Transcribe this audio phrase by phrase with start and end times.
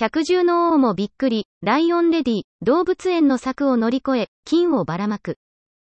[0.00, 5.38] 百獣の王もびっくり、ライオンレディ、動物園の柵を乗り越え、金をばらまく。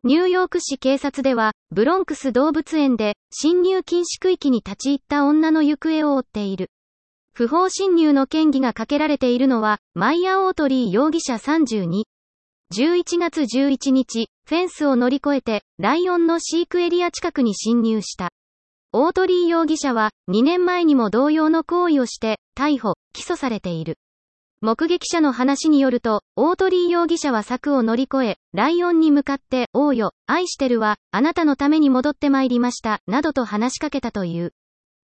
[0.04, 6.70] ニューヨーク市警察では、ブロンクス動物園で、侵入禁止区域に立ち入った女の行方を追っている。
[7.34, 12.04] 不法侵入の嫌疑がかけられているのは、マイヤ・オートリー容疑者32。
[12.74, 18.30] 11月11日、フェンスを乗り越えて、ライオンの飼育エリア近くに侵入した。
[18.92, 23.98] オートリー容疑者は、2年前にも同様の行為をして、逮捕、起訴されている。
[24.60, 34.54] 目撃者の話によると、オートリー容疑者は柵を乗り越え、ライオンに向かって、王よ、愛してるわ、あなたのために戻ってまいりました、などと話しかけたという。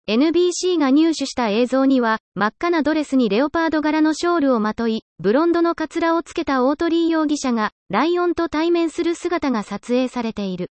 [0.08, 10.70] NBC が入手した映像には、真っ赤なドレスにレオパード柄のショールをまとい、ブロンドのカツラをつけたオートリー容疑者が、ライオンと対面する姿が撮影されている。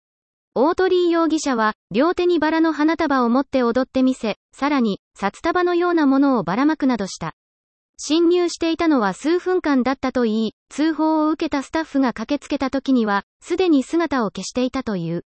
[0.58, 7.34] オートリー容疑者は、両手にバラの花束を持って踊ってみせ、さらに、札束のようなものをばらまくなどした。
[7.98, 15.26] 侵入していたのは数分間だったといい、通報を受けたスタッフが駆けつけた時には、すでに姿を消していたという。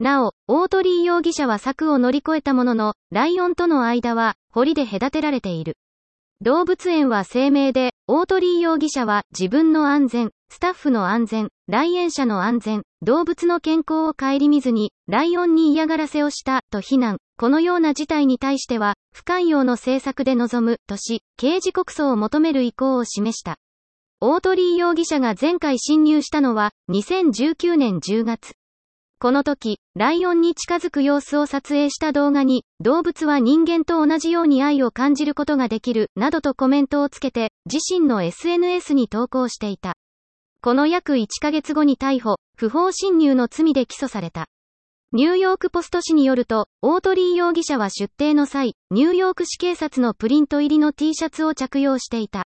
[0.00, 5.76] なお、オートリー容疑者は柵を乗り越えたものの、ライオンとの間は、堀で隔てられている。
[6.40, 17.18] 動物園は声明で、オートリー容疑者は自分の安全、スタッフの安全、来園者の安全、動物の健康を顧みずに、ライオンに嫌がらせをした、と非難。
[17.36, 23.58] このような事態に対しては、不寛容の政策で臨む、とし、刑事告訴を求める意向を示した。
[24.22, 28.54] オートリー容疑者が前回侵入したのは、2019年10月。
[29.18, 39.96] この時、ライオンに近づく様子を撮影した動画に、動物は人間と同じように愛を感じることができる、などとコメントをつけて、自身の SNS に投稿していた。
[40.66, 44.46] この約1ヶ月後に逮捕、不法侵入の罪で起訴された。
[45.12, 52.46] ニューヨークポスト紙によると、オートリー容疑者は出廷の際、ニューヨーク市警察のプリント入りの T シャツを着用していた。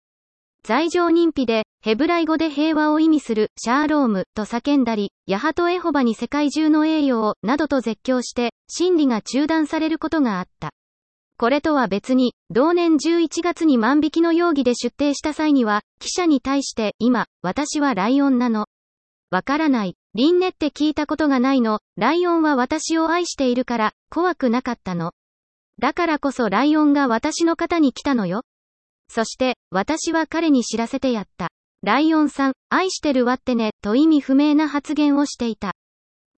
[0.65, 10.71] 罪状認否で、ヘブライ語で平和を意味する、シャーローム、と叫んだり、ヤハトエホバに世界中の栄誉を、などと絶叫して、審理が中断されることがあった。
[11.39, 18.65] これとは別に、同年11月に万引きの容疑で出廷した際には、記者に対して、今、私はライオンなの。
[19.31, 19.95] わからない。
[20.15, 21.79] リンネって聞いたことがないの。
[21.95, 25.13] ライオンは私を愛しているから、怖くなかったの。
[25.79, 28.41] だからこそライオンが私の方に来たのよ。
[29.07, 31.51] そして、私は彼に知らせてやった。
[31.83, 35.71] ライオンさん、愛してるわってね、と意味不明な発言をしていた。